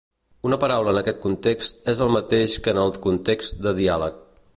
[0.47, 4.19] Una paraula en aquest context és el mateix que en el context de diàleg.